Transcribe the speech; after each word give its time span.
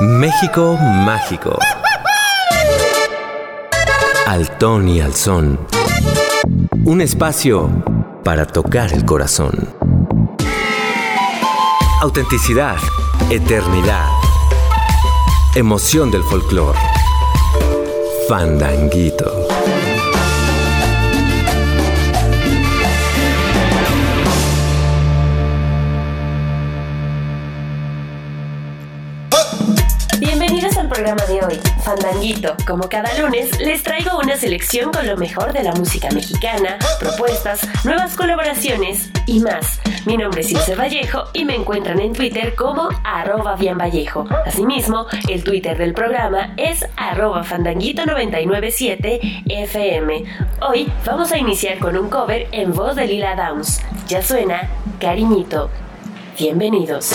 México 0.00 0.76
mágico. 0.78 1.58
Al 4.28 4.48
ton 4.56 4.88
y 4.88 5.00
al 5.00 5.12
son. 5.12 5.58
Un 6.84 7.00
espacio 7.00 7.68
para 8.22 8.46
tocar 8.46 8.92
el 8.92 9.04
corazón. 9.04 9.74
Autenticidad, 12.00 12.76
eternidad, 13.28 14.06
emoción 15.56 16.12
del 16.12 16.22
folclore. 16.22 16.78
Fandanguito. 18.28 19.47
Como 32.66 32.90
cada 32.90 33.08
lunes, 33.18 33.58
les 33.58 33.82
traigo 33.82 34.18
una 34.18 34.36
selección 34.36 34.92
con 34.92 35.06
lo 35.06 35.16
mejor 35.16 35.54
de 35.54 35.62
la 35.62 35.72
música 35.72 36.10
mexicana, 36.10 36.76
propuestas, 37.00 37.66
nuevas 37.84 38.16
colaboraciones 38.16 39.10
y 39.24 39.40
más. 39.40 39.80
Mi 40.04 40.18
nombre 40.18 40.42
es 40.42 40.52
Ilse 40.52 40.74
Vallejo 40.74 41.24
y 41.32 41.46
me 41.46 41.54
encuentran 41.54 42.00
en 42.00 42.12
Twitter 42.12 42.54
como 42.54 42.90
arroba 43.02 43.56
Vallejo. 43.56 44.26
Asimismo, 44.44 45.06
el 45.30 45.42
Twitter 45.42 45.78
del 45.78 45.94
programa 45.94 46.52
es 46.58 46.84
arroba 46.96 47.44
fandanguito997 47.44 49.44
FM. 49.46 50.24
Hoy 50.60 50.92
vamos 51.06 51.32
a 51.32 51.38
iniciar 51.38 51.78
con 51.78 51.96
un 51.96 52.10
cover 52.10 52.46
en 52.52 52.74
voz 52.74 52.94
de 52.96 53.06
Lila 53.06 53.36
Downs. 53.36 53.80
Ya 54.06 54.22
suena, 54.22 54.68
cariñito. 55.00 55.70
Bienvenidos. 56.38 57.14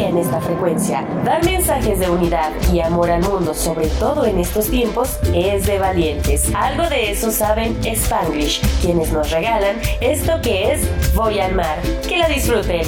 en 0.00 0.16
esta 0.16 0.40
frecuencia. 0.40 1.04
Dar 1.24 1.44
mensajes 1.44 1.98
de 1.98 2.08
unidad 2.10 2.50
y 2.72 2.80
amor 2.80 3.10
al 3.10 3.22
mundo, 3.22 3.54
sobre 3.54 3.86
todo 3.88 4.24
en 4.24 4.38
estos 4.38 4.68
tiempos, 4.68 5.18
es 5.34 5.66
de 5.66 5.78
valientes. 5.78 6.52
Algo 6.54 6.88
de 6.88 7.10
eso 7.10 7.30
saben 7.30 7.76
Spanglish, 7.84 8.60
quienes 8.80 9.12
nos 9.12 9.30
regalan 9.30 9.76
esto 10.00 10.40
que 10.42 10.72
es 10.72 11.14
Voy 11.14 11.38
al 11.40 11.54
mar. 11.54 11.78
Que 12.08 12.18
la 12.18 12.28
disfruten. 12.28 12.82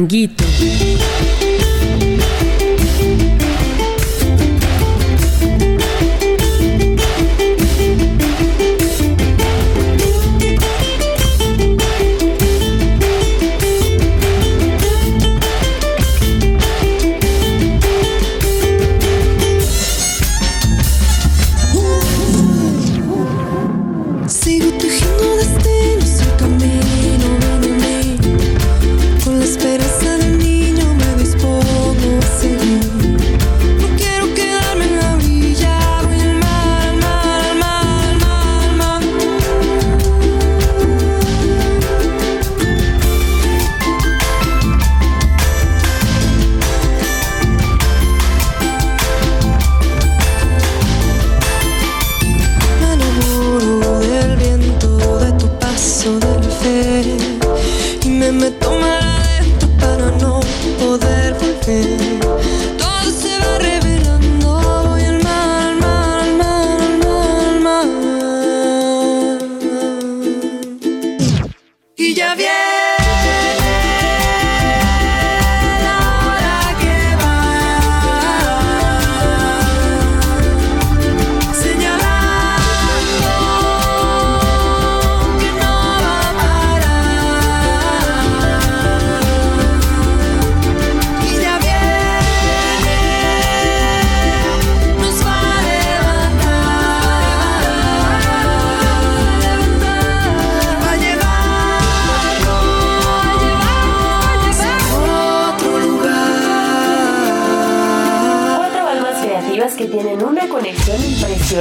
Tanguito 0.00 0.39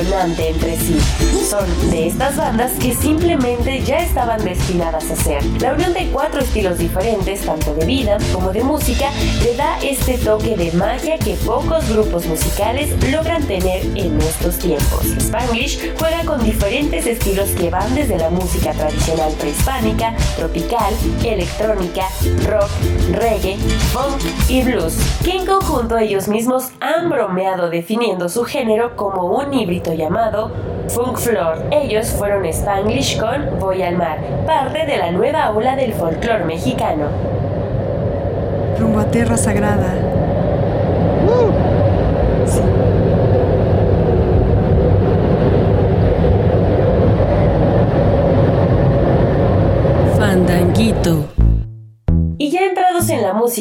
Fandanguito. 0.02 0.42
entre 0.44 0.78
sí. 0.78 0.96
Son 1.50 1.90
de 1.90 2.06
estas 2.06 2.38
bandas 2.38 2.74
que 2.74 2.94
simplemente 2.94 3.82
ya 3.82 4.02
estaban 4.02 4.44
destinadas 4.44 5.10
a 5.10 5.16
ser. 5.16 5.44
La 5.60 5.74
unión 5.74 5.94
de 5.94 6.08
cuatro 6.12 6.42
estilos 6.42 6.78
diferentes, 6.78 7.42
tanto 7.42 7.74
de 7.74 7.88
vida 7.88 8.20
como 8.32 8.52
de 8.52 8.64
música, 8.64 9.10
le 9.44 9.56
da 9.56 9.80
este 9.82 10.20
toque 10.20 10.56
de 10.56 10.72
magia 10.74 11.18
que 11.18 11.34
pocos 11.48 11.90
grupos 11.90 12.28
musicales 12.28 12.92
logran 13.12 13.42
tener 13.48 13.84
en 13.98 14.14
nuestros 14.14 14.60
tiempos. 14.60 15.06
Spanglish 15.18 15.98
juega 15.98 16.24
con 16.24 16.44
diferentes 16.44 17.08
estilos 17.08 17.50
que 17.58 17.72
van 17.72 17.96
desde 17.96 18.20
la 18.20 18.30
música 18.30 18.72
tradicional 18.74 19.34
prehispánica, 19.40 20.16
tropical, 20.36 20.94
electrónica, 21.24 22.04
rock, 22.46 22.70
reggae, 23.12 23.58
funk 23.92 24.22
y 24.50 24.62
blues, 24.62 24.98
que 25.24 25.32
en 25.32 25.48
conjunto 25.48 25.98
ellos 25.98 26.28
mismos 26.28 26.70
han 26.80 27.10
bromeado 27.10 27.72
definiendo 27.72 28.30
su 28.30 28.44
género 28.44 28.96
como 28.96 29.26
un 29.26 29.52
híbrido 29.52 29.96
llamado 29.96 30.52
Funk 30.90 31.18
Floor. 31.20 31.66
Ellos 31.72 32.08
fueron 32.08 32.46
Spanglish 32.46 33.20
con 33.20 33.60
Voy 33.60 33.84
al 33.84 33.96
mar, 33.96 34.18
parte 34.48 34.88
de 34.88 34.98
la 34.98 35.12
nueva 35.12 35.52
ola 35.52 35.76
del 35.76 35.94
folclore 35.94 36.46
mexicano. 36.46 37.06
Rumbo 38.80 39.00
a 39.00 39.06
tierra 39.06 39.38
sagrada. 39.38 40.09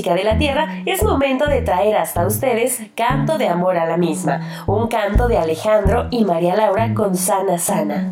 De 0.03 0.25
la 0.25 0.39
tierra, 0.39 0.83
es 0.87 1.03
momento 1.03 1.47
de 1.47 1.61
traer 1.63 1.97
hasta 1.97 2.25
ustedes 2.27 2.83
Canto 2.95 3.37
de 3.37 3.49
Amor 3.49 3.77
a 3.77 3.87
la 3.87 3.97
misma, 3.97 4.65
un 4.67 4.87
canto 4.87 5.27
de 5.27 5.39
Alejandro 5.39 6.07
y 6.11 6.25
María 6.25 6.55
Laura 6.55 6.95
con 6.95 7.17
Sana 7.17 7.59
Sana. 7.59 8.11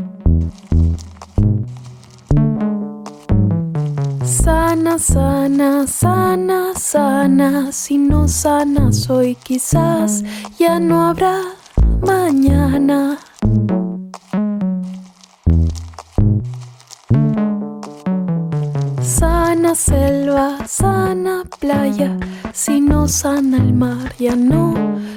Sana, 4.25 4.99
sana, 4.99 5.87
sana, 5.87 6.73
sana, 6.75 7.73
si 7.73 7.99
no 7.99 8.27
sana 8.27 8.93
soy 8.93 9.37
quizás 9.37 10.25
ya 10.59 10.81
no 10.81 11.07
habrá 11.09 11.41
mañana. 12.01 13.19
Selva, 19.77 20.67
sana 20.67 21.45
playa, 21.61 22.17
si 22.53 22.81
no 22.81 23.07
sana 23.07 23.59
el 23.59 23.73
mar, 23.75 24.15
ya 24.19 24.35
no 24.35 24.75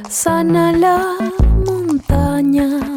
sana 0.09 0.73
la 0.73 1.15
montaña. 1.65 2.88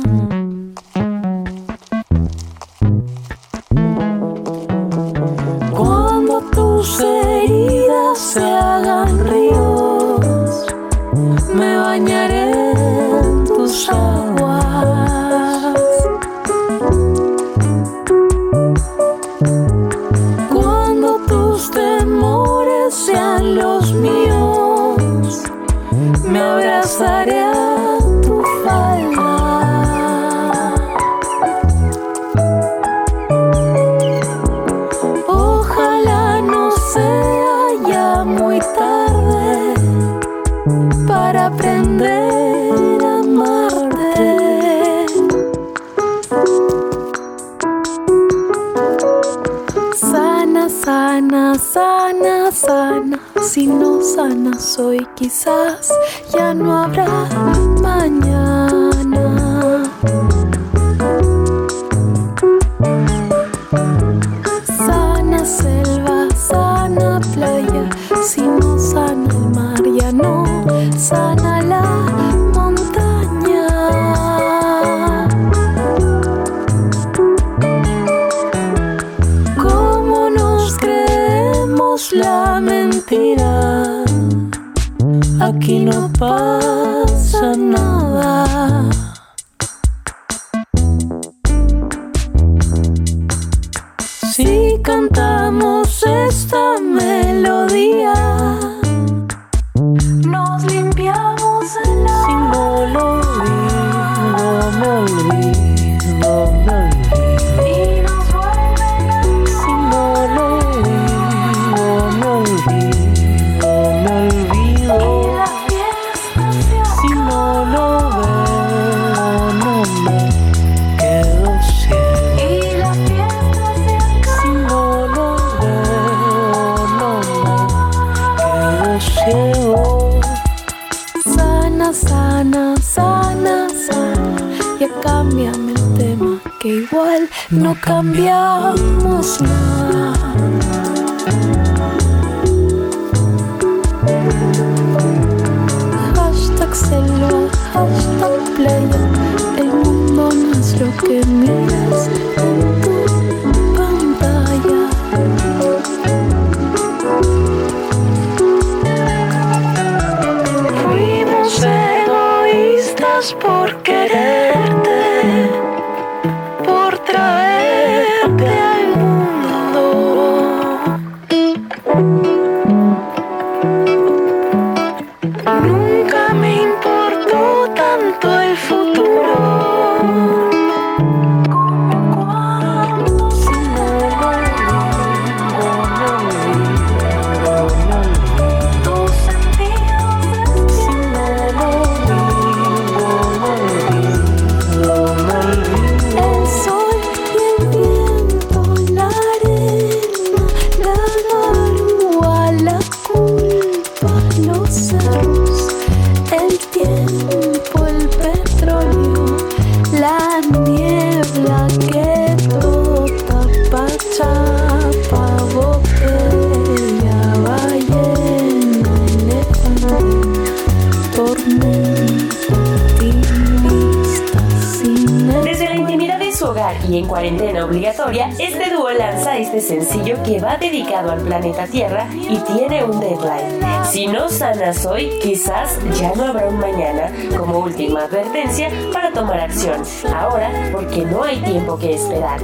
En 227.03 227.09
cuarentena 227.09 227.65
obligatoria, 227.65 228.31
este 228.39 228.71
dúo 228.71 228.91
lanza 228.93 229.37
este 229.37 229.61
sencillo 229.61 230.23
que 230.23 230.41
va 230.41 230.57
dedicado 230.57 231.11
al 231.11 231.21
planeta 231.21 231.67
Tierra 231.67 232.09
y 232.13 232.37
tiene 232.39 232.85
un 232.85 233.01
deadline. 233.01 233.61
Si 233.85 234.07
no 234.07 234.29
sanas 234.29 234.87
hoy, 234.87 235.11
quizás 235.21 235.79
ya 235.99 236.13
no 236.15 236.27
habrá 236.27 236.47
un 236.47 236.59
mañana, 236.59 237.13
como 237.37 237.59
última 237.59 238.05
advertencia 238.05 238.71
para 238.93 239.13
tomar 239.13 239.41
acción. 239.41 239.83
Ahora, 240.15 240.51
porque 240.73 241.05
no 241.05 241.25
hay 241.25 241.41
tiempo 241.43 241.77
que 241.77 241.95
esperar. 241.95 242.41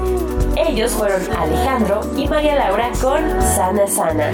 Ellos 0.57 0.93
fueron 0.93 1.23
Alejandro 1.37 2.01
y 2.17 2.27
María 2.27 2.57
Laura 2.57 2.91
con 3.01 3.41
Sana 3.41 3.87
Sana. 3.87 4.33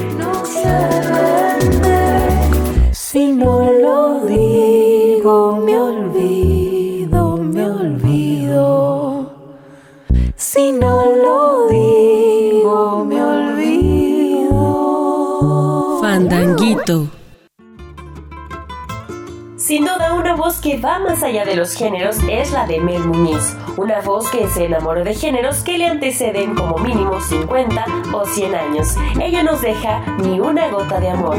Si 2.92 3.32
no 3.32 3.70
lo 3.70 4.24
digo, 4.24 5.56
me 5.56 5.78
olvido, 5.78 6.53
Si 10.54 10.70
no 10.70 11.04
lo 11.10 11.66
digo, 11.66 13.04
me 13.04 13.20
olvido. 13.20 14.52
Fandanguito. 16.00 17.08
Sin 19.56 19.84
duda, 19.84 20.14
una 20.14 20.36
voz 20.36 20.60
que 20.60 20.76
va 20.76 21.00
más 21.00 21.24
allá 21.24 21.44
de 21.44 21.56
los 21.56 21.74
géneros 21.74 22.18
es 22.30 22.52
la 22.52 22.68
de 22.68 22.78
Mel 22.78 23.02
Muñiz, 23.02 23.56
una 23.76 24.00
voz 24.00 24.30
que 24.30 24.46
se 24.46 24.66
enamoró 24.66 25.02
de 25.02 25.14
géneros 25.14 25.64
que 25.64 25.76
le 25.76 25.86
anteceden 25.86 26.54
como 26.54 26.78
mínimo 26.78 27.20
50 27.20 27.84
o 28.12 28.24
100 28.24 28.54
años. 28.54 28.94
Ella 29.20 29.42
nos 29.42 29.60
deja 29.60 30.06
ni 30.18 30.38
una 30.38 30.68
gota 30.68 31.00
de 31.00 31.10
amor. 31.10 31.36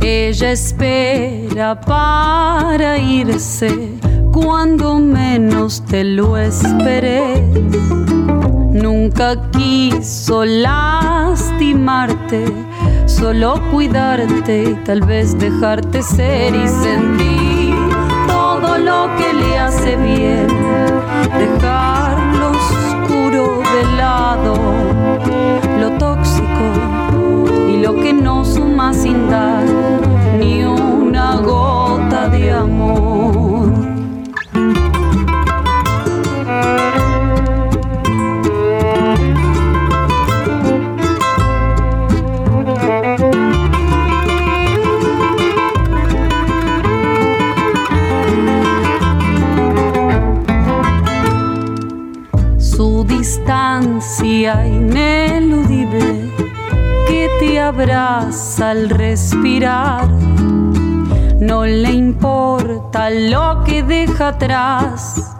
Ella 0.00 0.50
espera 0.50 1.80
para 1.80 2.98
irse 2.98 4.02
cuando 4.32 4.98
menos 4.98 5.84
te 5.84 6.02
lo 6.04 6.38
esperes. 6.38 7.40
Nunca 8.72 9.50
quiso 9.50 10.44
lastimarte, 10.44 12.44
solo 13.04 13.60
cuidarte 13.70 14.70
y 14.70 14.74
tal 14.84 15.02
vez 15.02 15.38
dejarte 15.38 16.02
ser 16.02 16.54
y 16.54 16.66
sentir 16.66 17.76
todo 18.26 18.78
lo 18.78 19.14
que 19.16 19.34
le 19.34 19.58
hace 19.58 19.96
bien. 19.96 20.46
Dejar 21.38 22.34
lo 22.36 22.50
oscuro 22.50 23.60
de 23.60 23.84
lado, 23.96 24.54
lo 25.78 25.90
tóxico 25.98 26.72
y 27.68 27.76
lo 27.82 27.94
que 27.96 28.14
no 28.14 28.44
suma 28.44 28.92
sin 28.94 29.28
dar 29.28 29.64
ni 30.38 30.64
una 30.64 31.36
gota 31.36 32.28
de 32.28 32.52
amor. 32.52 33.51
Ineludible 54.66 56.30
que 57.06 57.28
te 57.40 57.60
abraza 57.60 58.70
al 58.70 58.90
respirar. 58.90 60.08
No 61.40 61.64
le 61.64 61.92
importa 61.92 63.10
lo 63.10 63.64
que 63.64 63.82
deja 63.82 64.28
atrás, 64.28 65.34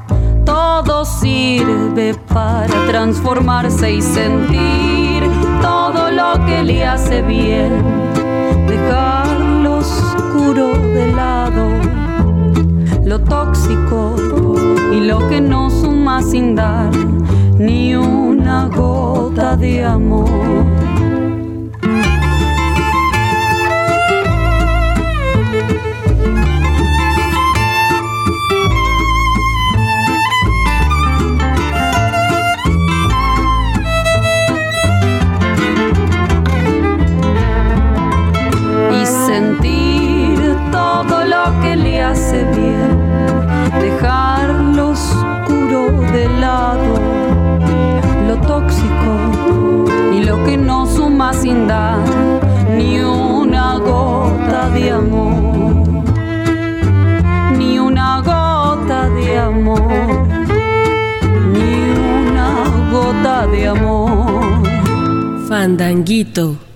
todo 0.44 1.04
sirve 1.04 2.14
para 2.32 2.86
transformarse 2.88 3.92
y 3.92 4.02
sentir 4.02 5.22
todo 5.60 6.10
lo 6.10 6.44
que 6.46 6.64
le 6.64 6.84
hace 6.84 7.22
bien. 7.22 7.70
Dejar 8.66 9.40
lo 9.62 9.78
oscuro 9.78 10.72
de 10.72 11.12
lado, 11.12 11.68
lo 13.04 13.20
tóxico 13.20 14.16
y 14.92 15.00
lo 15.00 15.28
que 15.28 15.40
no 15.40 15.70
suma 15.70 16.22
sin 16.22 16.54
dar 16.54 17.01
ni 17.62 17.94
una 17.94 18.66
gota 18.66 19.56
de 19.56 19.84
amor. 19.84 20.66
y 39.00 39.06
sentir 39.06 40.38
todo 40.70 41.24
lo 41.24 41.60
que 41.62 41.76
le 41.76 42.02
hace 42.02 42.44
bien, 42.56 42.90
dejar 43.80 44.48
lo 44.76 44.90
oscuro 44.90 45.90
de 46.12 46.28
lado, 46.40 47.21
tóxico 48.52 49.12
y 50.14 50.24
lo 50.24 50.44
que 50.44 50.58
no 50.58 50.84
suma 50.86 51.32
sin 51.32 51.66
dar 51.66 52.00
ni 52.76 53.00
una 53.00 53.78
gota 53.78 54.68
de 54.74 54.90
amor, 54.90 56.04
ni 57.58 57.78
una 57.78 58.20
gota 58.20 59.08
de 59.08 59.38
amor, 59.38 59.82
ni 61.54 61.72
una 62.26 62.48
gota 62.92 63.46
de 63.46 63.68
amor. 63.68 64.68
Fandanguito. 65.48 66.71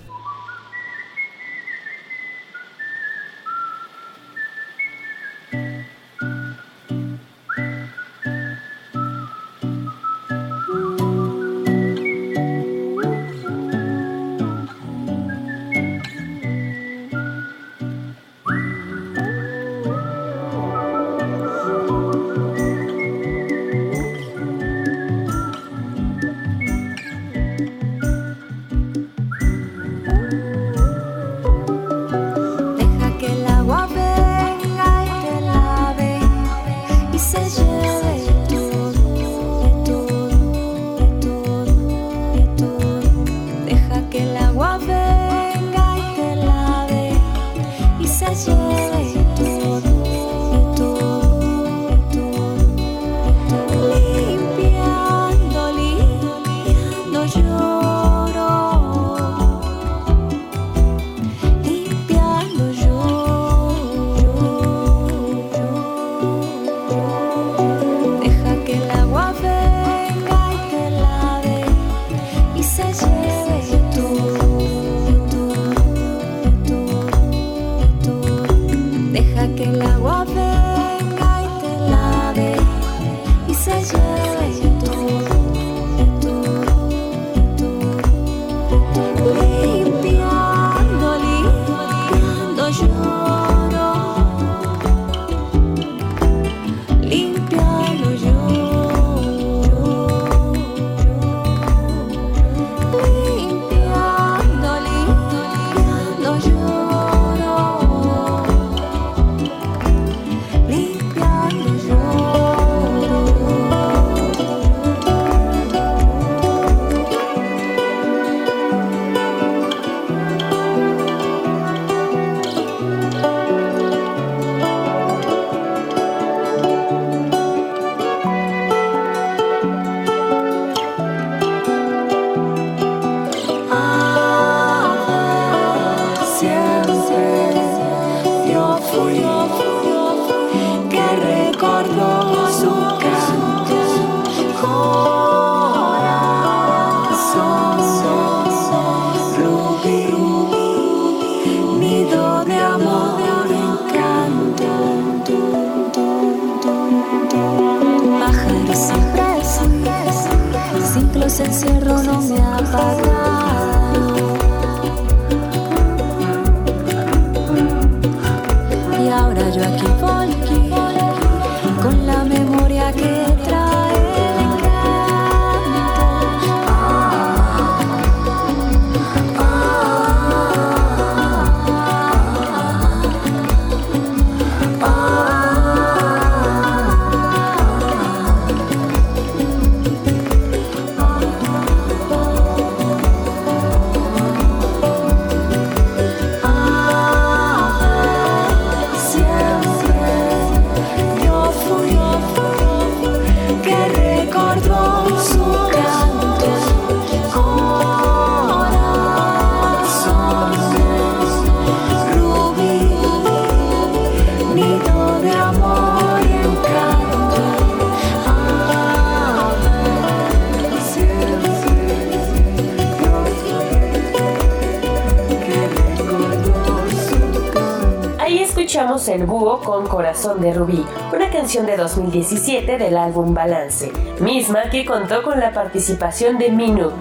Corazón 230.17 230.41
de 230.41 230.51
Rubí, 230.51 230.83
una 231.13 231.29
canción 231.29 231.67
de 231.67 231.77
2017 231.77 232.79
del 232.79 232.97
álbum 232.97 233.35
Balance, 233.35 233.91
misma 234.19 234.63
que 234.71 234.83
contó 234.83 235.21
con 235.21 235.39
la 235.39 235.53
participación 235.53 236.39
de 236.39 236.49
Minuk. 236.49 236.95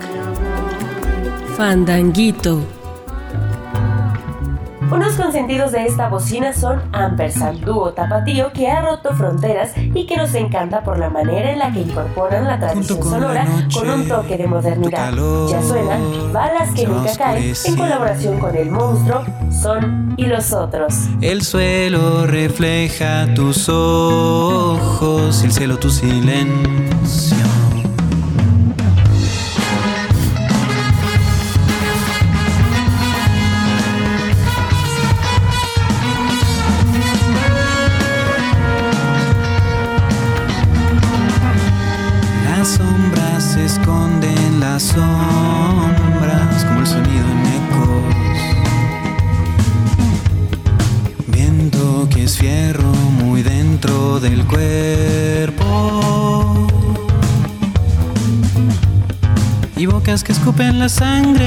Fandanguito 1.57 2.61
unos 4.91 5.15
consentidos 5.15 5.73
de 5.73 5.85
esta 5.85 6.09
bocina 6.09 6.53
son 6.53 6.81
Ampersand, 6.93 7.65
dúo 7.65 7.93
tapatío 7.93 8.53
que 8.53 8.69
ha 8.69 8.83
roto 8.83 9.15
fronteras 9.15 9.73
y 9.77 10.07
que 10.07 10.17
nos 10.17 10.33
encanta 10.35 10.85
por 10.85 10.97
la 10.97 11.11
manera 11.11 11.51
en 11.51 11.59
la 11.59 11.73
que 11.73 11.81
incorporan 11.81 12.45
la 12.45 12.59
tradición 12.59 13.03
sonora 13.03 13.47
con 13.75 13.91
un 13.91 14.07
toque 14.07 14.37
de 14.37 14.47
modernidad. 14.47 15.13
Ya 15.51 15.61
suena 15.61 15.99
Balas 16.33 16.71
que 16.71 16.87
nunca 16.87 17.17
caen 17.17 17.53
en 17.65 17.77
colaboración 17.77 18.39
con 18.39 18.55
El 18.55 18.71
Monstruo, 18.71 19.25
Y 20.17 20.27
los 20.27 20.53
otros. 20.53 20.95
El 21.21 21.43
suelo 21.43 22.27
refleja 22.27 23.27
tus 23.35 23.69
ojos, 23.69 25.43
el 25.43 25.53
cielo 25.53 25.77
tu 25.79 25.91
silencio. 25.91 27.37
Escupen 60.57 60.79
la 60.79 60.89
sangre 60.89 61.46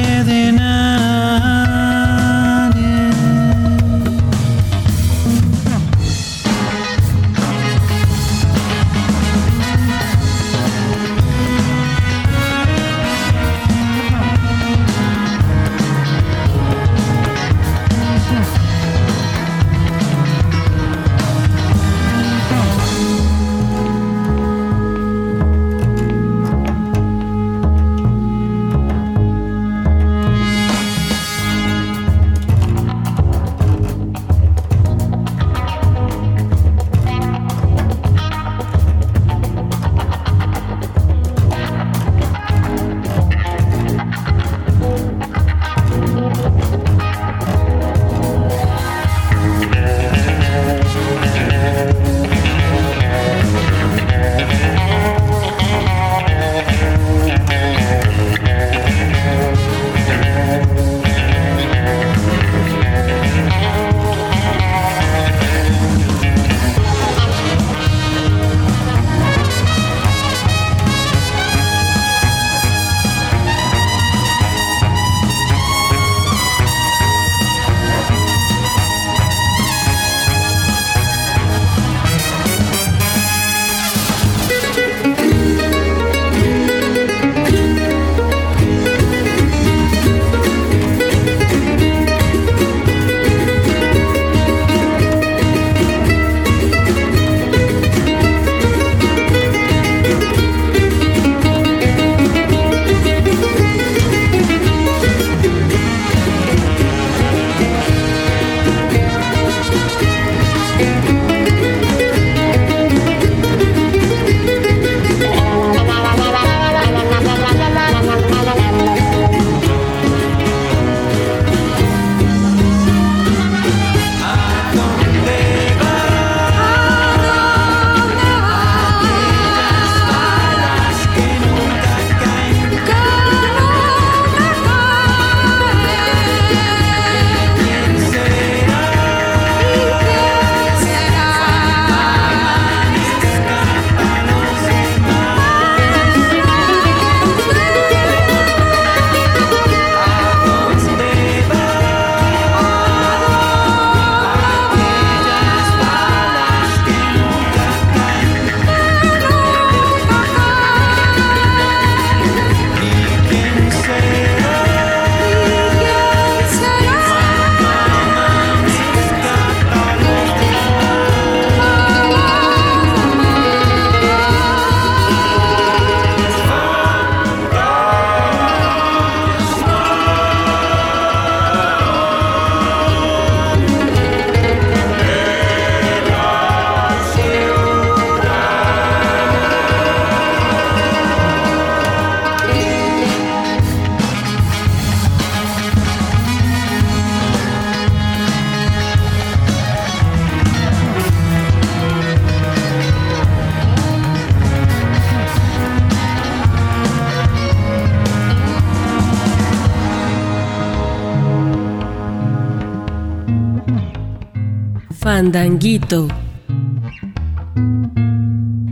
Fandanguito. 215.19 216.07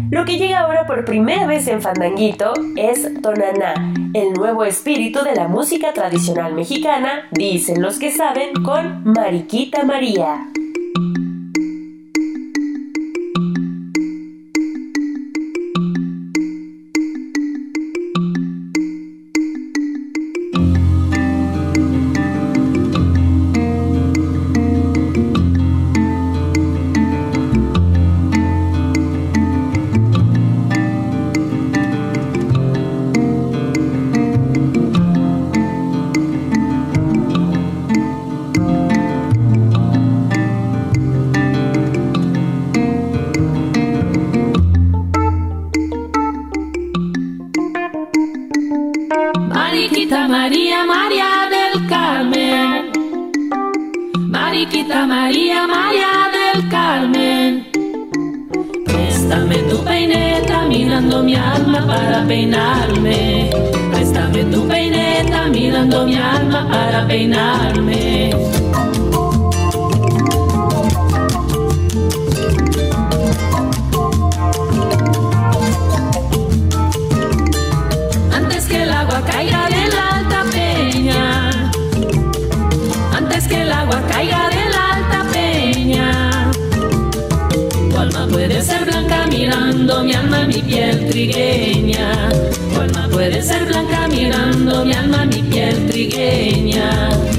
Lo 0.10 0.24
que 0.24 0.38
llega 0.38 0.62
ahora 0.62 0.88
por 0.88 1.04
primera 1.04 1.46
vez 1.46 1.68
en 1.68 1.82
Fandanguito 1.82 2.54
es 2.78 3.06
Tonaná, 3.22 3.94
el 4.14 4.32
nuevo 4.32 4.64
espíritu 4.64 5.26
de 5.26 5.36
la 5.36 5.50
música 5.50 5.92
tradicional 5.92 6.54
mexicana, 6.54 7.28
dicen 7.32 7.82
los 7.82 8.00
que 8.00 8.12
saben, 8.12 8.54
con 8.64 9.04
Mariquita 9.04 9.84
María. 9.84 10.48
mirando 89.78 90.04
mi 90.04 90.13
alma, 90.13 90.46
mi 90.46 90.62
piel 90.62 91.08
trigueña. 91.08 92.30
Tu 92.74 92.82
alma 92.82 93.08
puede 93.12 93.42
ser 93.42 93.66
blanca 93.66 94.08
mirando 94.08 94.84
mi 94.84 94.94
alma, 94.94 95.26
mi 95.26 95.44
piel 95.44 95.88
trigueña. 95.88 97.37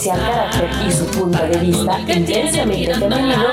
Especial 0.00 0.18
carácter 0.18 0.70
y 0.86 0.92
su 0.92 1.04
punto 1.06 1.38
de 1.46 1.58
vista 1.58 2.00
intensamente 2.00 2.94
femenino 2.94 3.44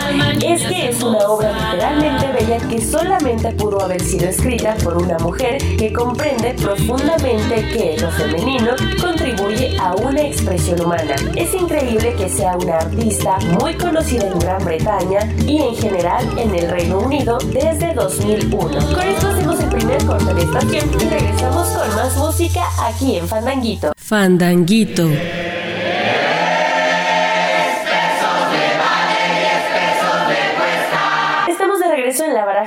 es 0.45 0.61
que 0.63 0.89
es 0.89 1.03
una 1.03 1.19
obra 1.27 1.51
literalmente 1.51 2.27
bella 2.31 2.57
que 2.69 2.81
solamente 2.81 3.51
pudo 3.51 3.81
haber 3.81 4.01
sido 4.01 4.29
escrita 4.29 4.75
por 4.83 5.01
una 5.01 5.17
mujer 5.17 5.57
que 5.77 5.91
comprende 5.91 6.53
profundamente 6.53 7.67
que 7.73 7.97
lo 7.99 8.09
femenino 8.11 8.71
contribuye 9.01 9.77
a 9.77 9.93
una 9.95 10.21
expresión 10.21 10.79
humana. 10.81 11.15
Es 11.35 11.53
increíble 11.53 12.13
que 12.15 12.29
sea 12.29 12.55
una 12.55 12.77
artista 12.77 13.37
muy 13.59 13.73
conocida 13.73 14.27
en 14.27 14.39
Gran 14.39 14.63
Bretaña 14.63 15.19
y 15.45 15.61
en 15.61 15.75
general 15.75 16.25
en 16.37 16.55
el 16.55 16.69
Reino 16.69 16.99
Unido 16.99 17.37
desde 17.51 17.93
2001. 17.93 18.57
Con 18.57 19.01
esto 19.01 19.27
hacemos 19.27 19.59
el 19.59 19.69
primer 19.69 20.05
corte 20.05 20.33
de 20.33 20.43
estación 20.43 20.89
y 20.93 21.09
regresamos 21.09 21.67
con 21.69 21.95
más 21.95 22.15
música 22.15 22.63
aquí 22.81 23.17
en 23.17 23.27
Fandanguito. 23.27 23.91
Fandanguito. 23.97 25.07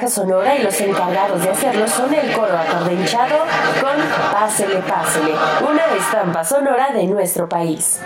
Baraja 0.00 0.08
sonora 0.08 0.56
y 0.56 0.62
los 0.62 0.80
encargados 0.80 1.42
de 1.42 1.50
hacerlo 1.50 1.86
son 1.86 2.14
el 2.14 2.32
coro 2.32 2.56
acordenchado 2.56 3.36
con 3.80 4.32
Pásele, 4.32 4.76
Pásele, 4.76 5.34
una 5.68 5.82
estampa 5.98 6.42
sonora 6.42 6.90
de 6.92 7.06
nuestro 7.06 7.48
país. 7.48 8.00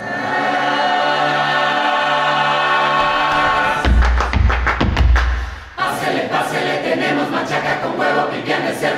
Pásele, 5.77 6.21
pásele, 6.23 6.77
tenemos 6.79 7.29
machaca 7.29 7.81
con 7.81 7.97
huevo, 7.97 8.27
pipián 8.29 8.65
de 8.65 8.73
cerdo, 8.73 8.94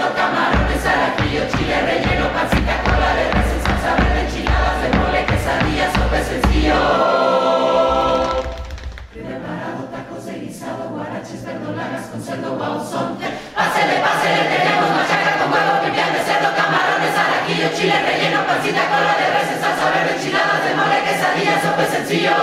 Pásele, 12.38 13.98
pásele, 14.06 14.44
tenemos 14.46 14.90
machaca 14.94 15.42
con 15.42 15.52
huevo, 15.52 15.82
pipián 15.84 16.14
de 16.14 16.20
cerdo, 16.20 16.54
camarones, 16.56 17.18
araquillo, 17.18 17.70
chile 17.74 17.98
relleno, 17.98 18.46
pancita, 18.46 18.86
cola 18.94 19.18
de 19.18 19.26
res, 19.34 19.60
salsa 19.60 19.90
verde, 19.90 20.14
enchiladas 20.18 20.62
de 20.64 20.76
mole, 20.76 21.02
quesadillas, 21.02 21.62
sopa 21.64 21.86
sencillo. 21.86 22.36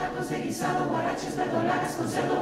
Tacos 0.00 0.28
de 0.30 0.36
guisado, 0.40 0.88
con 0.88 2.08
cerdo 2.08 2.40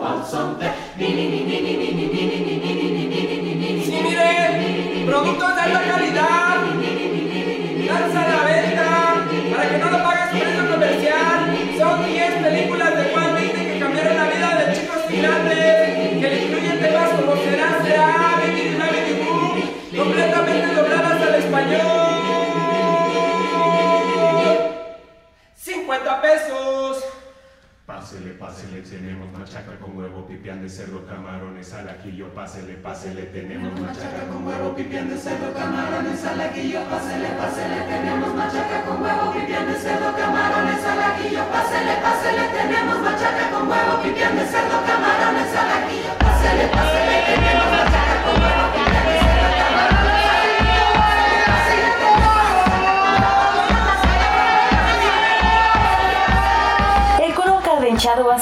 pesos. 26.03 27.05
Pásele, 27.87 28.31
pásele, 28.33 28.81
tenemos 28.81 29.31
machaca 29.31 29.79
con 29.79 29.97
huevo, 29.97 30.27
pipián 30.27 30.63
de 30.63 30.69
cerdo, 30.71 31.05
camarones 31.07 31.73
al 31.75 31.89
ajillo. 31.89 32.33
Pásele, 32.35 32.75
pásele, 32.77 33.25
tenemos 33.25 33.79
machaca 33.79 34.27
con 34.33 34.47
huevo, 34.47 34.75
pipián 34.75 35.11
de 35.11 35.19
cerdo, 35.19 35.53
camarones 35.53 36.25
al 36.25 36.41
ajillo. 36.41 36.81
Pásele, 36.85 37.29
pásele, 37.29 37.81
tenemos 37.83 38.35
machaca 38.35 38.84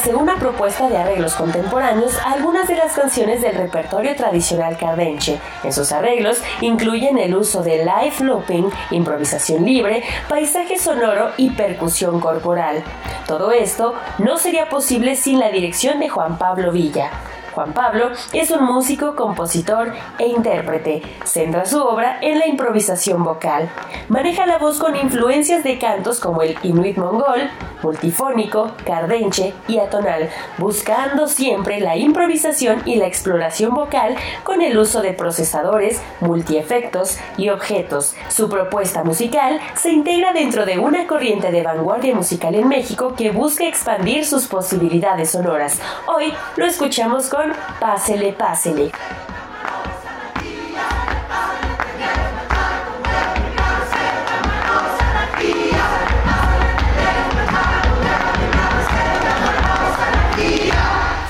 hace 0.02 0.16
una 0.16 0.34
propuesta 0.34 0.88
de 0.88 0.96
arreglos 0.96 1.34
contemporáneos 1.34 2.18
algunas 2.24 2.66
de 2.66 2.74
las 2.74 2.92
canciones 2.92 3.40
del 3.40 3.54
repertorio 3.54 4.16
tradicional 4.16 4.76
cardenche. 4.76 5.38
En 5.62 5.72
sus 5.72 5.92
arreglos 5.92 6.42
incluyen 6.60 7.18
el 7.18 7.36
uso 7.36 7.62
de 7.62 7.84
live 7.84 8.16
looping, 8.18 8.68
improvisación 8.90 9.64
libre, 9.64 10.02
paisaje 10.28 10.76
sonoro 10.76 11.30
y 11.36 11.50
percusión 11.50 12.18
corporal. 12.18 12.82
Todo 13.28 13.52
esto 13.52 13.94
no 14.18 14.38
sería 14.38 14.68
posible 14.68 15.14
sin 15.14 15.38
la 15.38 15.50
dirección 15.50 16.00
de 16.00 16.08
Juan 16.08 16.36
Pablo 16.36 16.72
Villa. 16.72 17.12
Juan 17.54 17.74
Pablo 17.74 18.10
es 18.32 18.50
un 18.50 18.64
músico, 18.64 19.14
compositor 19.14 19.92
e 20.18 20.28
intérprete. 20.28 21.02
Centra 21.24 21.66
su 21.66 21.82
obra 21.82 22.18
en 22.22 22.38
la 22.38 22.46
improvisación 22.46 23.22
vocal. 23.22 23.68
Maneja 24.08 24.46
la 24.46 24.58
voz 24.58 24.78
con 24.78 24.96
influencias 24.96 25.62
de 25.62 25.78
cantos 25.78 26.18
como 26.18 26.42
el 26.42 26.56
inuit 26.62 26.96
mongol, 26.96 27.50
multifónico, 27.82 28.70
cardenche 28.86 29.52
y 29.68 29.78
atonal, 29.78 30.30
buscando 30.58 31.26
siempre 31.26 31.80
la 31.80 31.96
improvisación 31.96 32.82
y 32.86 32.96
la 32.96 33.06
exploración 33.06 33.74
vocal 33.74 34.16
con 34.44 34.62
el 34.62 34.78
uso 34.78 35.02
de 35.02 35.12
procesadores, 35.12 36.00
multiefectos 36.20 37.18
y 37.36 37.50
objetos. 37.50 38.14
Su 38.28 38.48
propuesta 38.48 39.04
musical 39.04 39.60
se 39.74 39.90
integra 39.90 40.32
dentro 40.32 40.64
de 40.64 40.78
una 40.78 41.06
corriente 41.06 41.50
de 41.50 41.62
vanguardia 41.62 42.14
musical 42.14 42.54
en 42.54 42.68
México 42.68 43.14
que 43.16 43.30
busca 43.30 43.66
expandir 43.66 44.24
sus 44.24 44.46
posibilidades 44.46 45.30
sonoras. 45.30 45.80
Hoy 46.06 46.32
lo 46.56 46.64
escuchamos 46.64 47.28
con 47.28 47.41
Pásele, 47.80 48.32
Pásele. 48.32 48.92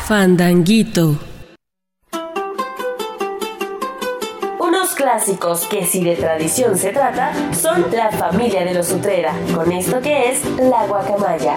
Fandanguito. 0.05 1.17
Unos 4.61 4.95
clásicos 4.95 5.67
que 5.69 5.87
si 5.87 6.05
de 6.05 6.17
tradición 6.17 6.77
se 6.77 6.91
trata 6.91 7.33
son 7.55 7.87
la 7.93 8.11
familia 8.11 8.65
de 8.65 8.75
los 8.75 8.93
Utrera, 8.93 9.33
con 9.55 9.73
esto 9.73 10.03
que 10.03 10.31
es 10.31 10.45
la 10.61 10.87
guacamaya. 10.87 11.57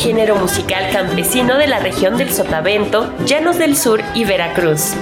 Género 0.00 0.34
musical 0.36 0.90
campesino 0.90 1.58
de 1.58 1.66
la 1.66 1.78
región 1.78 2.16
del 2.16 2.32
Sotavento, 2.32 3.12
Llanos 3.26 3.58
del 3.58 3.76
Sur 3.76 4.00
y 4.14 4.24
Veracruz. 4.24 4.94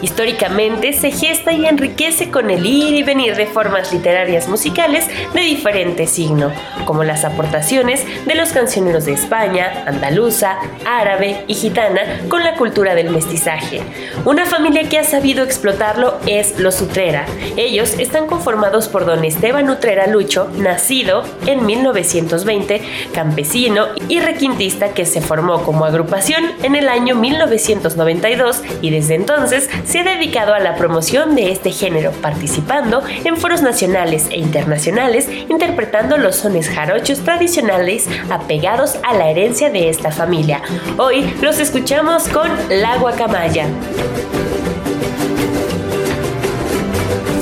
Históricamente 0.00 0.94
se 0.94 1.10
gesta 1.10 1.52
y 1.52 1.66
enriquece 1.66 2.30
con 2.30 2.48
el 2.48 2.64
ir 2.64 2.94
y 2.94 3.02
venir 3.02 3.36
de 3.36 3.46
formas 3.46 3.92
literarias 3.92 4.48
musicales 4.48 5.06
de 5.34 5.40
diferente 5.42 6.06
signo, 6.06 6.52
como 6.86 7.04
las 7.04 7.24
aportaciones 7.24 8.02
de 8.24 8.34
los 8.34 8.50
cancioneros 8.50 9.04
de 9.04 9.12
España, 9.12 9.84
andaluza, 9.86 10.56
árabe 10.86 11.44
y 11.46 11.54
gitana 11.54 12.22
con 12.28 12.44
la 12.44 12.54
cultura 12.54 12.94
del 12.94 13.10
mestizaje. 13.10 13.82
Una 14.24 14.46
familia 14.46 14.88
que 14.88 14.98
ha 14.98 15.04
sabido 15.04 15.44
explotarlo 15.44 16.18
es 16.26 16.58
los 16.58 16.80
Utrera. 16.80 17.26
Ellos 17.56 17.94
están 17.98 18.26
conformados 18.26 18.88
por 18.88 19.06
don 19.06 19.24
Esteban 19.24 19.70
Utrera 19.70 20.06
Lucho, 20.06 20.48
nacido 20.56 21.24
en 21.46 21.64
1920, 21.66 22.82
campesino 23.12 23.86
y 24.08 24.20
requintista 24.20 24.94
que 24.94 25.06
se 25.06 25.20
formó 25.20 25.62
como 25.62 25.84
agrupación 25.84 26.44
en 26.62 26.76
el 26.76 26.88
año 26.88 27.14
1992 27.14 28.62
y 28.82 28.90
desde 28.90 29.14
entonces 29.14 29.68
se 29.84 30.00
ha 30.00 30.04
dedicado 30.04 30.54
a 30.54 30.60
la 30.60 30.76
promoción 30.76 31.34
de 31.34 31.52
este 31.52 31.70
género, 31.70 32.12
participando 32.12 33.02
en 33.24 33.36
foros 33.36 33.62
nacionales 33.62 34.28
e 34.30 34.38
internacionales, 34.38 35.28
interpretando 35.48 36.16
los 36.16 36.36
sones 36.36 36.68
jarochos 36.68 37.20
tradicionales 37.20 38.08
apegados 38.30 38.96
a 39.02 39.14
la 39.14 39.30
herencia 39.30 39.70
de 39.70 39.88
esta 39.88 40.10
familia. 40.10 40.62
Hoy 40.96 41.34
los 41.40 41.58
escuchamos 41.58 42.28
con 42.28 42.50
La 42.68 42.98
Guacamaya. 42.98 43.66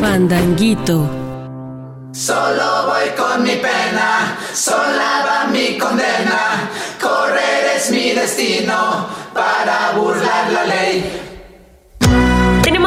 Fandanguito. 0.00 1.08
Solo 2.12 2.86
voy 2.86 3.10
con 3.16 3.42
mi 3.42 3.56
pena, 3.56 4.36
sola 4.54 5.24
va 5.26 5.46
mi 5.50 5.76
condena, 5.76 6.70
correr 7.00 7.76
es 7.76 7.90
mi 7.90 8.12
destino 8.12 9.06
para 9.34 9.92
burlar 9.96 10.50
la 10.50 10.64
ley 10.64 11.25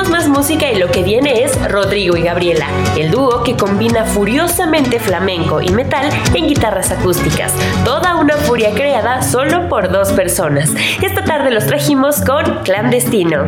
más 0.10 0.28
música 0.28 0.72
y 0.72 0.78
lo 0.78 0.88
que 0.88 1.04
viene 1.04 1.44
es 1.44 1.72
Rodrigo 1.72 2.18
y 2.18 2.24
Gabriela, 2.24 2.68
el 2.98 3.12
dúo 3.12 3.44
que 3.44 3.56
combina 3.56 4.06
furiosamente 4.06 5.00
flamenco 5.00 5.62
y 5.62 5.70
metal 5.70 6.10
en 6.34 6.48
guitarras 6.48 6.92
acústicas. 6.92 7.54
Toda 7.86 8.16
una 8.16 8.36
furia 8.36 8.72
creada 8.72 9.22
solo 9.22 9.70
por 9.70 9.92
dos 9.92 10.12
personas. 10.12 10.74
Esta 11.02 11.24
tarde 11.24 11.52
los 11.52 11.66
trajimos 11.66 12.22
con 12.22 12.64
Clandestino. 12.64 13.46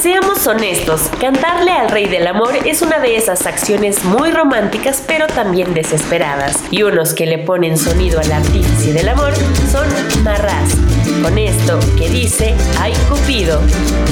Seamos 0.00 0.46
honestos, 0.46 1.10
cantarle 1.20 1.72
al 1.72 1.88
rey 1.88 2.06
del 2.06 2.26
amor 2.26 2.54
es 2.64 2.80
una 2.82 3.00
de 3.00 3.16
esas 3.16 3.46
acciones 3.46 4.04
muy 4.04 4.30
románticas 4.30 5.02
pero 5.06 5.26
también 5.26 5.74
desesperadas. 5.74 6.62
Y 6.70 6.84
unos 6.84 7.12
que 7.12 7.26
le 7.26 7.38
ponen 7.38 7.76
sonido 7.76 8.20
al 8.20 8.30
artífice 8.30 8.92
del 8.92 9.08
amor 9.08 9.32
son 9.72 9.88
Marras. 10.22 10.76
Con 11.22 11.38
esto 11.38 11.80
que 11.98 12.08
dice, 12.08 12.54
ay 12.78 12.92
Cupido, 13.08 13.60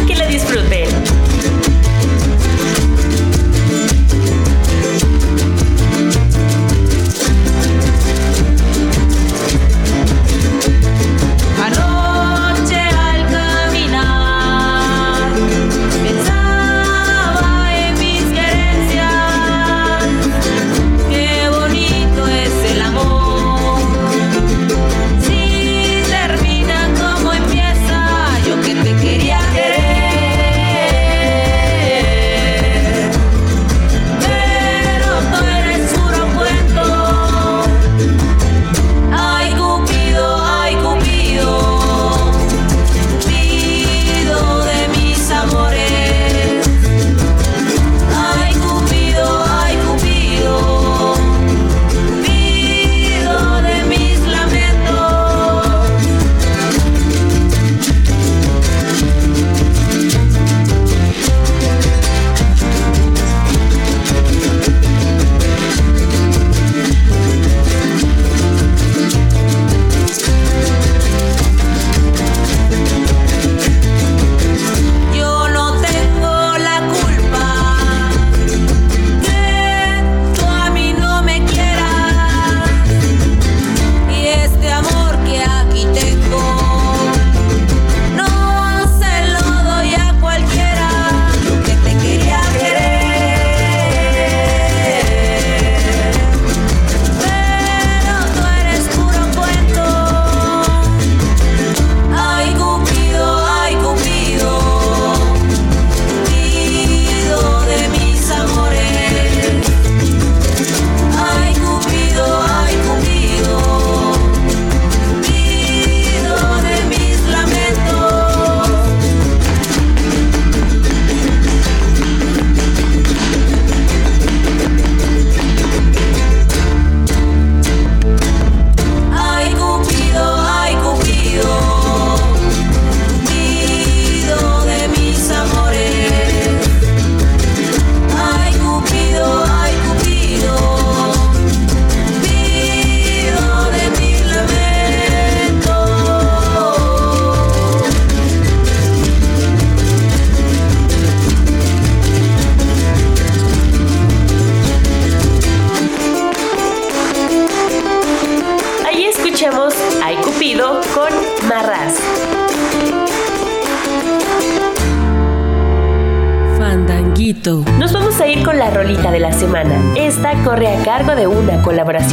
que 0.06 0.16
la 0.16 0.26
disfruten. 0.26 0.88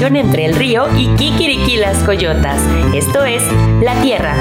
Entre 0.07 0.45
El 0.45 0.55
Río 0.55 0.87
y 0.97 1.07
Kikiriki 1.15 1.77
las 1.77 1.97
Coyotas. 1.99 2.59
Esto 2.93 3.23
es 3.23 3.43
La 3.83 4.01
Tierra. 4.01 4.35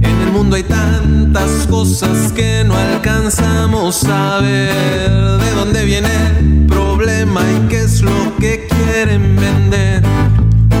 En 0.00 0.20
el 0.20 0.32
mundo 0.32 0.56
hay 0.56 0.62
tantas 0.62 1.66
cosas 1.68 2.32
que 2.32 2.64
no 2.64 2.74
alcanzamos 2.74 4.04
a 4.04 4.40
ver. 4.40 5.10
¿De 5.10 5.50
dónde 5.54 5.84
viene 5.84 6.08
el 6.38 6.66
problema 6.66 7.42
y 7.42 7.68
qué 7.68 7.82
es 7.82 8.00
lo 8.00 8.36
que 8.40 8.66
quieren 8.68 9.36
vender? 9.36 10.02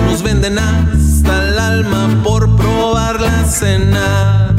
Nos 0.06 0.22
venden 0.22 0.58
hasta 0.58 1.48
el 1.48 1.58
alma 1.58 2.20
por 2.24 2.56
probar 2.56 3.20
la 3.20 3.44
cena 3.44 4.52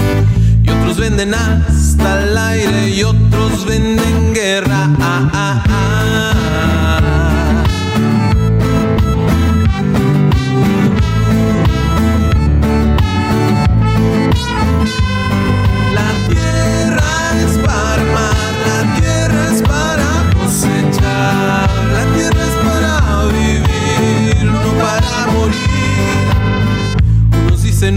otros 0.84 0.98
venden 0.98 1.34
hasta 1.34 2.24
el 2.24 2.38
aire 2.38 2.90
y 2.90 3.04
otros 3.04 3.66
venden 3.66 4.34
guerra. 4.34 4.90
Ah, 5.00 5.30
ah, 5.34 5.64
ah. 5.66 5.73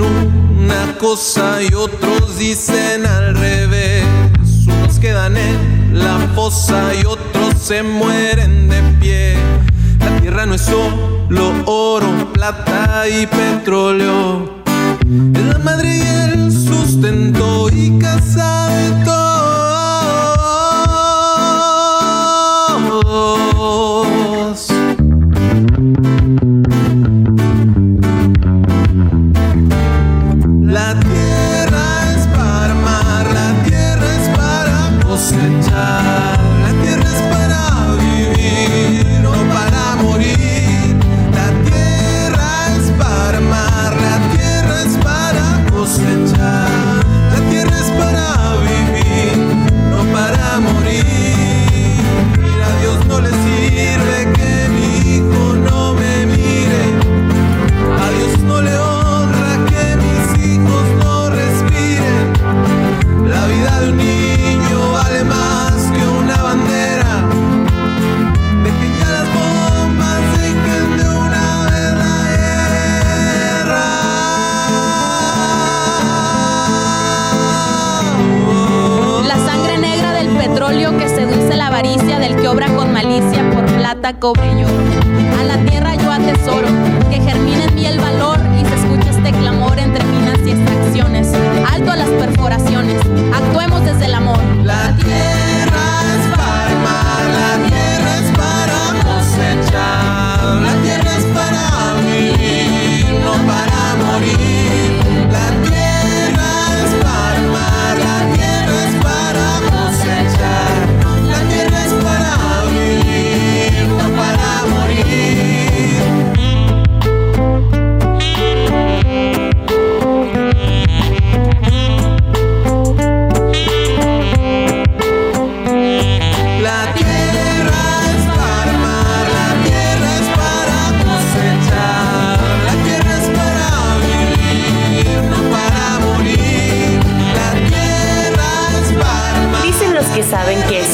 Una 0.01 0.99
cosa 0.99 1.63
y 1.63 1.73
otros 1.75 2.39
dicen 2.39 3.07
al 3.07 3.37
revés. 3.37 4.05
Unos 4.67 4.99
quedan 4.99 5.37
en 5.37 5.99
la 5.99 6.19
fosa 6.35 6.95
y 6.95 7.05
otros 7.05 7.55
se 7.61 7.83
mueren 7.83 8.69
de 8.69 8.83
pie. 9.01 9.37
La 9.99 10.21
tierra 10.21 10.47
no 10.47 10.55
es 10.55 10.63
solo 10.63 11.53
oro, 11.67 12.33
plata 12.33 13.09
y 13.09 13.27
petróleo. 13.27 14.63
La 15.07 15.59
madre 15.59 15.97
y 15.97 16.01
el 16.01 16.53
sustento 16.53 17.69
y 17.71 17.99
casa 17.99 18.69
de 18.69 19.05
todos. 19.05 19.16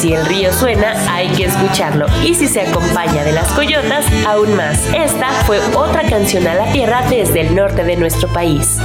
Si 0.03 0.14
el 0.14 0.26
río 0.26 0.53
suena, 0.53 0.96
hay 1.14 1.28
que 1.28 1.44
escucharlo. 1.44 2.07
Y 2.24 2.34
si 2.34 2.48
se 2.48 2.62
acompaña 2.62 3.22
de 3.22 3.30
las 3.30 3.53
coyotas, 3.53 4.05
aún 4.26 4.53
más. 4.57 4.76
Esta 4.92 5.28
fue 5.46 5.61
otra 5.76 6.03
canción 6.11 6.44
a 6.48 6.55
la 6.55 6.72
tierra 6.72 7.05
desde 7.09 7.42
el 7.42 7.55
norte 7.55 7.84
de 7.84 7.94
nuestro 7.94 8.26
país. 8.32 8.80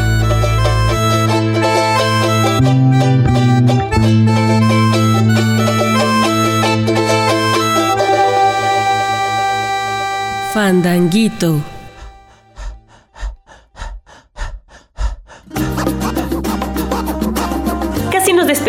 Fandanguito. 10.53 11.76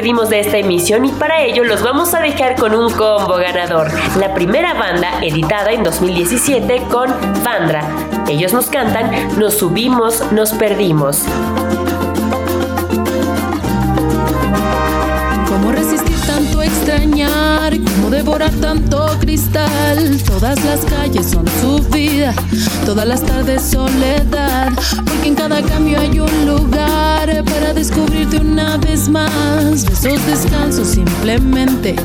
De 0.09 0.41
esta 0.41 0.57
emisión 0.57 1.05
y 1.05 1.13
para 1.13 1.43
ello 1.43 1.65
los 1.65 1.83
vamos 1.83 2.15
a 2.15 2.21
dejar 2.21 2.57
con 2.57 2.75
un 2.75 2.91
combo 2.91 3.37
ganador. 3.37 3.91
La 4.17 4.33
primera 4.33 4.73
banda 4.73 5.21
editada 5.21 5.71
en 5.71 5.83
2017 5.83 6.85
con 6.91 7.11
Fandra. 7.43 7.87
Ellos 8.27 8.55
nos 8.55 8.71
cantan 8.71 9.39
Nos 9.39 9.59
subimos, 9.59 10.33
nos 10.33 10.53
perdimos. 10.53 11.25
¿Cómo 15.47 15.73
resistir 15.73 16.17
tanto 16.27 16.63
extrañar? 16.63 17.38
¿Cómo 17.71 18.09
devorar 18.09 18.51
tanto 18.63 19.07
cristal? 19.21 20.19
Todas 20.25 20.65
las 20.65 20.81
calles 20.87 21.27
son 21.27 21.45
su 21.61 21.79
vida, 21.91 22.33
todas 22.87 23.07
las 23.07 23.21
tardes 23.21 23.61
soledad. 23.63 24.73
Porque 25.05 25.29
en 25.29 25.35
cada 25.35 25.61
cambio 25.61 26.01
hay 26.01 26.19
un 26.19 26.47
lugar 26.47 27.45
para 27.45 27.75
descubrirte 27.75 28.39
una 28.39 28.79
vez 28.79 29.11
más. 29.11 29.85
Esos 29.85 30.25
descansos 30.27 30.89
simplemente 30.89 31.97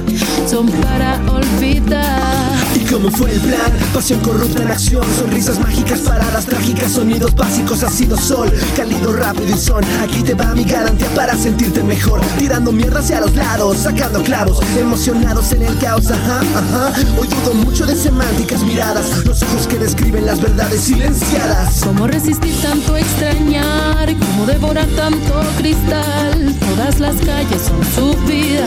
son 0.49 0.67
para 0.67 1.21
olvidar. 1.31 2.82
¿Y 2.83 2.85
cómo 2.91 3.09
fue 3.11 3.31
el 3.31 3.39
plan? 3.39 3.71
Pasión 3.93 4.19
corrupta 4.19 4.61
en 4.61 4.71
acción, 4.71 5.03
sonrisas 5.17 5.57
mágicas, 5.59 5.99
paradas 6.01 6.45
trágicas, 6.45 6.91
sonidos 6.91 7.33
básicos, 7.33 7.81
ha 7.83 7.89
sido 7.89 8.17
sol, 8.17 8.51
cálido, 8.75 9.13
rápido 9.13 9.55
y 9.55 9.57
son. 9.57 9.83
Aquí 10.01 10.21
te 10.21 10.33
va 10.33 10.53
mi 10.53 10.63
garantía 10.65 11.07
para 11.15 11.35
sentirte 11.37 11.81
mejor, 11.81 12.19
tirando 12.37 12.71
mierda 12.71 12.99
hacia 12.99 13.21
los 13.21 13.33
lados, 13.35 13.77
sacando 13.77 14.21
clavos, 14.21 14.59
emocionados 14.77 15.51
en 15.53 15.63
el 15.63 15.77
caos, 15.77 16.11
ajá, 16.11 16.41
ajá. 16.41 16.93
Hoy 17.19 17.27
mucho 17.53 17.85
de 17.85 17.95
semánticas, 17.95 18.63
miradas, 18.63 19.25
los 19.25 19.41
ojos 19.43 19.67
que 19.67 19.77
describen 19.77 20.25
las 20.25 20.41
verdades 20.41 20.81
silenciadas. 20.81 21.81
¿Cómo 21.83 22.07
resistir 22.07 22.55
tanto 22.61 22.95
extrañar? 22.95 24.15
¿Cómo 24.17 24.45
devorar 24.45 24.87
tanto 24.95 25.41
cristal? 25.57 26.55
Todas 26.59 26.99
las 26.99 27.15
calles 27.17 27.61
son 27.61 27.83
su 27.95 28.17
vida, 28.25 28.65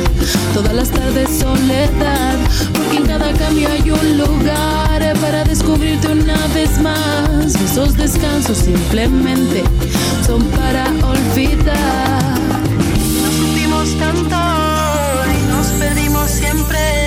todas 0.54 0.74
las 0.74 0.90
tardes 0.90 1.38
soledad. 1.38 2.36
Porque 2.72 2.96
en 2.98 3.06
cada 3.06 3.32
cambio 3.32 3.68
hay 3.70 3.90
un 3.90 4.15
lugar 4.16 5.14
para 5.20 5.44
descubrirte 5.44 6.08
una 6.08 6.46
vez 6.48 6.78
más. 6.80 7.54
Esos 7.54 7.96
descansos 7.96 8.58
simplemente 8.58 9.62
son 10.26 10.42
para 10.50 10.84
olvidar. 11.06 12.38
Nos 13.22 13.34
supimos 13.34 13.98
tanto 13.98 14.36
y 15.34 15.52
nos 15.52 15.66
pedimos. 15.78 16.30
que 16.40 17.05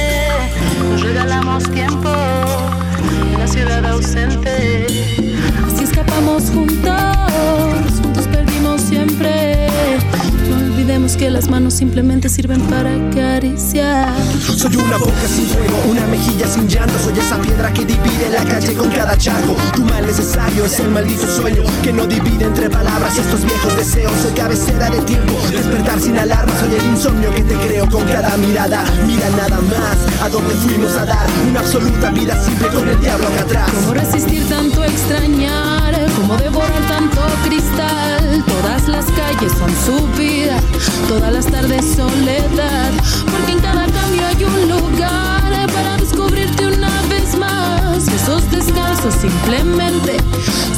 manos 11.50 11.74
simplemente 11.74 12.30
sirven 12.30 12.62
para 12.62 12.94
acariciar. 12.94 14.14
Soy 14.56 14.76
una 14.76 14.98
boca 14.98 15.28
sin 15.28 15.46
fuego, 15.46 15.78
una 15.90 16.06
mejilla 16.08 16.48
sin 16.48 16.68
llanto. 16.68 16.94
Soy 17.04 17.18
esa 17.18 17.38
piedra 17.42 17.74
que 17.74 17.86
divide 17.86 18.30
la 18.32 18.44
calle 18.44 18.74
con 18.74 18.90
cada 18.90 19.18
charco. 19.18 19.56
Tu 19.76 19.84
mal 19.84 20.06
necesario 20.06 20.66
es 20.66 20.80
el 20.80 20.90
maldito 20.90 21.28
sueño 21.28 21.64
que 21.84 21.92
no 21.92 22.06
divide 22.06 22.46
entre 22.46 22.70
palabras 22.70 23.18
estos 23.18 23.44
viejos 23.44 23.76
deseos. 23.78 24.12
Soy 24.22 24.32
cabecera 24.34 24.90
de 24.90 25.02
tiempo, 25.02 25.34
despertar 25.52 26.00
sin 26.00 26.18
alarma. 26.18 26.54
Soy 26.60 26.76
el 26.76 26.86
insomnio 26.86 27.34
que 27.34 27.44
te 27.44 27.56
creo 27.56 27.90
con 27.90 28.04
cada 28.06 28.38
mirada. 28.38 28.84
Mira 29.08 29.30
nada 29.32 29.60
más 29.62 30.22
a 30.22 30.30
dónde 30.30 30.54
fuimos 30.56 30.96
a 30.98 31.06
dar 31.06 31.28
una 31.50 31.60
absoluta 31.62 32.12
vida 32.12 32.42
simple 32.44 32.68
con 32.68 32.88
el 32.88 33.00
diablo 33.00 33.28
acá 33.28 33.42
atrás. 33.42 33.72
¿Cómo 33.74 33.94
resistir 33.94 34.48
tanto 34.48 34.84
extrañar? 34.84 36.00
¿Cómo 36.16 36.38
devorar 36.38 36.88
tanto 36.88 37.22
cristal? 37.46 38.44
Todas 38.46 38.88
las 38.88 39.06
calles 39.06 39.52
son 39.54 39.72
su 39.86 40.08
vida, 40.18 40.60
todas 41.08 41.32
las 41.32 41.39
tardes 41.46 41.96
soledad. 41.96 42.92
Porque 43.32 43.52
en 43.54 43.60
cada 43.60 43.86
cambio 43.86 44.26
hay 44.26 44.44
un 44.44 44.70
lugar 44.70 45.68
para 45.74 45.98
descubrirte 45.98 46.68
una 46.68 47.02
vez 47.04 47.38
más. 47.38 48.08
Esos 48.08 48.50
descansos 48.52 49.14
simplemente 49.16 50.18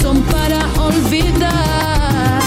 son 0.01 0.21
para 0.23 0.65
olvidar. 0.81 2.41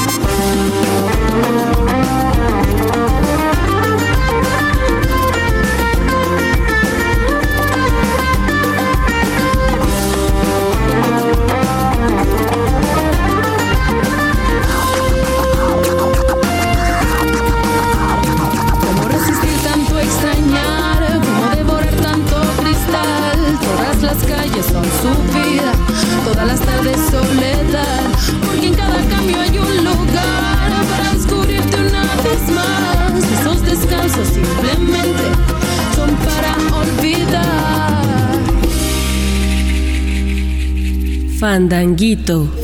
Son 24.72 24.84
su 24.84 25.10
vida, 25.32 25.72
todas 26.24 26.46
las 26.46 26.60
tardes 26.60 26.96
soledad. 27.10 28.02
Porque 28.44 28.66
en 28.68 28.74
cada 28.74 29.00
cambio 29.08 29.40
hay 29.40 29.58
un 29.58 29.84
lugar 29.84 30.84
para 30.90 31.12
descubrirte 31.12 31.76
una 31.76 32.02
vez 32.22 32.42
más. 32.54 33.24
Esos 33.40 33.62
descansos 33.62 34.28
simplemente 34.28 35.24
son 35.94 36.10
para 36.26 36.56
olvidar. 36.76 38.04
Fandanguito. 41.38 42.63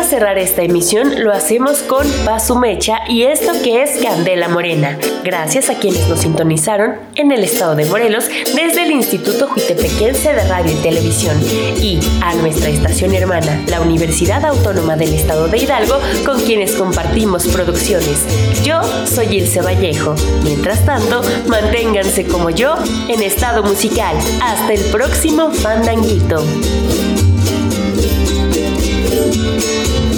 Para 0.00 0.08
cerrar 0.08 0.38
esta 0.38 0.62
emisión 0.62 1.22
lo 1.22 1.30
hacemos 1.30 1.80
con 1.82 2.06
Mecha 2.58 3.00
y 3.06 3.24
esto 3.24 3.52
que 3.62 3.82
es 3.82 4.02
Candela 4.02 4.48
Morena, 4.48 4.96
gracias 5.22 5.68
a 5.68 5.74
quienes 5.74 6.08
nos 6.08 6.20
sintonizaron 6.20 6.94
en 7.16 7.32
el 7.32 7.44
estado 7.44 7.74
de 7.76 7.84
Morelos 7.84 8.24
desde 8.54 8.84
el 8.84 8.92
Instituto 8.92 9.46
Juitepequense 9.46 10.32
de 10.32 10.48
Radio 10.48 10.72
y 10.72 10.76
Televisión 10.76 11.38
y 11.82 12.00
a 12.22 12.34
nuestra 12.36 12.70
estación 12.70 13.14
hermana, 13.14 13.62
la 13.66 13.82
Universidad 13.82 14.42
Autónoma 14.46 14.96
del 14.96 15.12
Estado 15.12 15.48
de 15.48 15.58
Hidalgo, 15.58 15.98
con 16.24 16.40
quienes 16.40 16.76
compartimos 16.76 17.46
producciones. 17.48 18.24
Yo 18.64 18.80
soy 19.04 19.36
Ilse 19.36 19.60
Vallejo. 19.60 20.14
Mientras 20.44 20.82
tanto, 20.86 21.20
manténganse 21.46 22.26
como 22.26 22.48
yo 22.48 22.74
en 23.08 23.22
estado 23.22 23.62
musical. 23.62 24.16
Hasta 24.42 24.72
el 24.72 24.80
próximo 24.84 25.50
Fandanguito. 25.50 26.42
thank 29.32 30.04
you 30.04 30.09